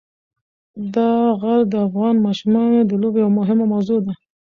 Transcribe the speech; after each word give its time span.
دا 0.95 1.11
غر 1.39 1.59
د 1.71 1.73
افغان 1.87 2.15
ماشومانو 2.25 2.79
د 2.89 2.91
لوبو 3.01 3.17
یوه 3.23 3.33
مهمه 3.39 3.65
موضوع 3.73 3.99
ده. 4.05 4.13